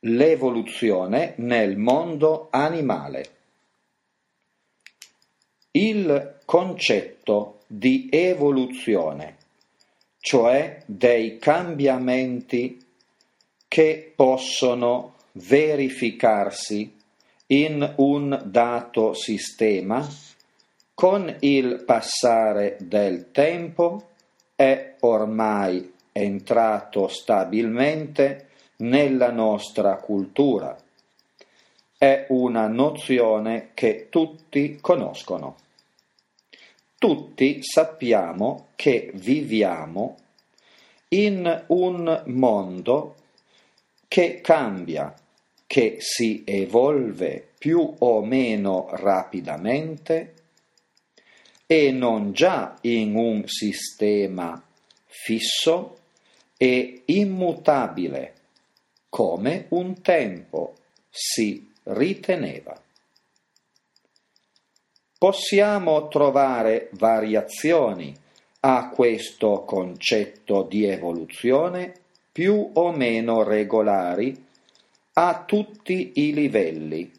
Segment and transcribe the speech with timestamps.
[0.00, 3.36] l'evoluzione nel mondo animale.
[5.72, 9.36] Il concetto di evoluzione,
[10.18, 12.84] cioè dei cambiamenti
[13.68, 16.96] che possono verificarsi
[17.48, 20.06] in un dato sistema
[20.94, 24.08] con il passare del tempo
[24.56, 28.47] è ormai entrato stabilmente
[28.78, 30.76] nella nostra cultura.
[31.96, 35.56] È una nozione che tutti conoscono.
[36.98, 40.16] Tutti sappiamo che viviamo
[41.08, 43.16] in un mondo
[44.06, 45.14] che cambia,
[45.66, 50.34] che si evolve più o meno rapidamente
[51.66, 54.62] e non già in un sistema
[55.06, 55.98] fisso
[56.56, 58.37] e immutabile
[59.08, 60.74] come un tempo
[61.08, 62.80] si riteneva.
[65.16, 68.14] Possiamo trovare variazioni
[68.60, 71.92] a questo concetto di evoluzione
[72.30, 74.46] più o meno regolari
[75.14, 77.10] a tutti i livelli,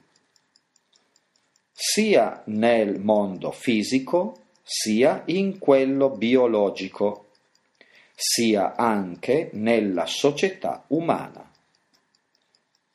[1.74, 7.32] sia nel mondo fisico sia in quello biologico,
[8.16, 11.50] sia anche nella società umana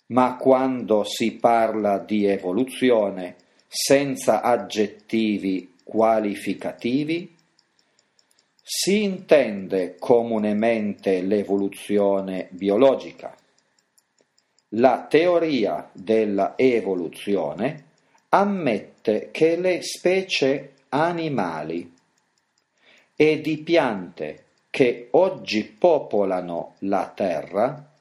[0.06, 7.34] ma quando si parla di evoluzione senza aggettivi qualificativi,
[8.62, 13.36] si intende comunemente l'evoluzione biologica.
[14.70, 17.84] La teoria della evoluzione
[18.30, 21.92] ammette che le specie animali
[23.14, 27.92] e di piante che oggi popolano la Terra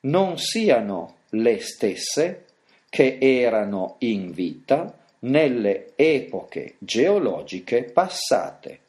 [0.00, 2.44] non siano le stesse
[2.88, 8.80] che erano in vita nelle epoche geologiche passate,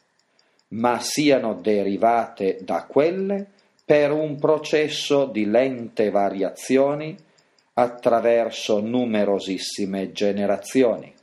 [0.69, 3.45] ma siano derivate da quelle
[3.83, 7.15] per un processo di lente variazioni
[7.73, 11.13] attraverso numerosissime generazioni,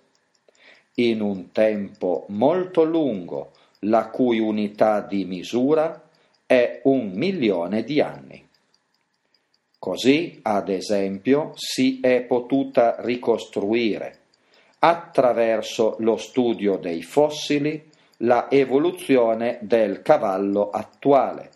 [0.94, 6.08] in un tempo molto lungo, la cui unità di misura
[6.46, 8.43] è un milione di anni.
[9.84, 14.20] Così, ad esempio, si è potuta ricostruire,
[14.78, 17.90] attraverso lo studio dei fossili,
[18.20, 21.50] la evoluzione del cavallo attuale,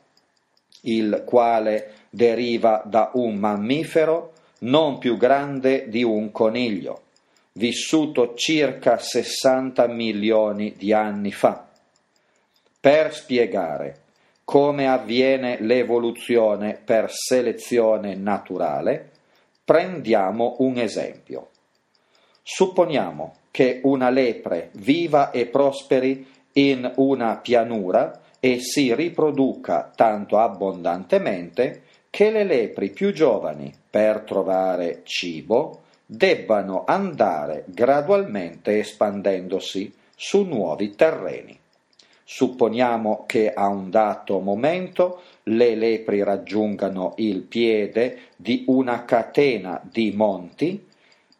[0.83, 7.05] il quale deriva da un mammifero non più grande di un coniglio,
[7.53, 11.67] vissuto circa 60 milioni di anni fa.
[12.79, 14.01] Per spiegare
[14.49, 19.11] come avviene l'evoluzione per selezione naturale,
[19.63, 21.49] prendiamo un esempio.
[22.43, 31.83] Supponiamo che una lepre viva e prosperi in una pianura e si riproduca tanto abbondantemente
[32.09, 41.58] che le lepri più giovani, per trovare cibo, debbano andare gradualmente espandendosi su nuovi terreni.
[42.31, 50.13] Supponiamo che a un dato momento le lepri raggiungano il piede di una catena di
[50.13, 50.87] monti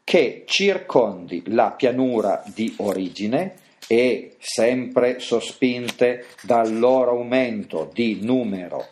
[0.03, 3.57] che circondi la pianura di origine
[3.87, 8.87] e, sempre sospinte dal loro aumento di numero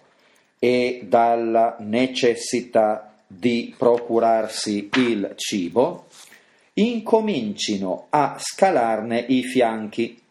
[0.59, 6.09] e dalla necessità di procurarsi il cibo,
[6.75, 10.25] incomincino a scalarne i fianchi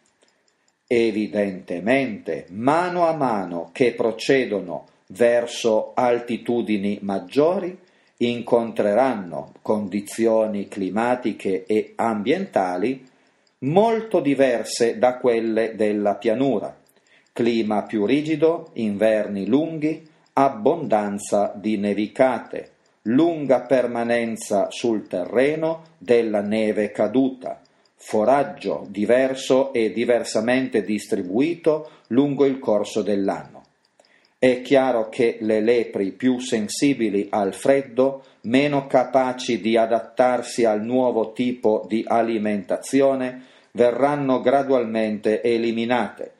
[0.86, 7.76] Evidentemente, mano a mano che procedono verso altitudini maggiori,
[8.18, 13.04] incontreranno condizioni climatiche e ambientali
[13.58, 16.74] molto diverse da quelle della pianura,
[17.32, 22.70] clima più rigido, inverni lunghi, abbondanza di nevicate,
[23.02, 27.60] lunga permanenza sul terreno della neve caduta,
[27.96, 33.64] foraggio diverso e diversamente distribuito lungo il corso dell'anno.
[34.38, 41.32] È chiaro che le lepri più sensibili al freddo, meno capaci di adattarsi al nuovo
[41.32, 46.32] tipo di alimentazione, verranno gradualmente eliminate,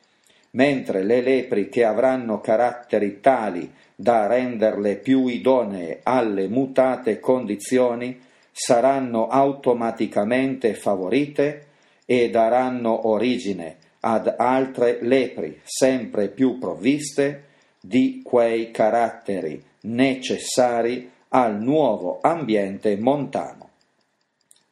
[0.52, 8.20] mentre le lepri che avranno caratteri tali da renderle più idonee alle mutate condizioni
[8.58, 11.66] saranno automaticamente favorite
[12.06, 17.44] e daranno origine ad altre lepri sempre più provviste
[17.78, 23.68] di quei caratteri necessari al nuovo ambiente montano.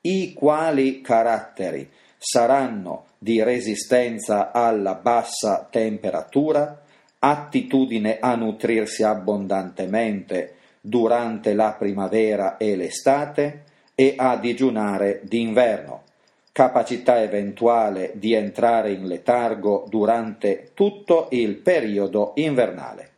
[0.01, 1.87] I quali caratteri
[2.17, 6.83] saranno di resistenza alla bassa temperatura,
[7.19, 16.03] attitudine a nutrirsi abbondantemente durante la primavera e l'estate e a digiunare d'inverno,
[16.53, 23.11] capacità eventuale di entrare in letargo durante tutto il periodo invernale.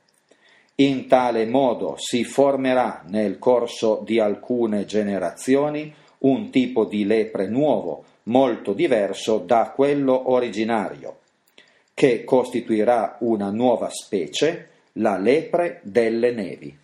[0.76, 8.04] In tale modo si formerà nel corso di alcune generazioni un tipo di lepre nuovo,
[8.24, 11.18] molto diverso da quello originario,
[11.94, 16.76] che costituirà una nuova specie, la lepre delle nevi.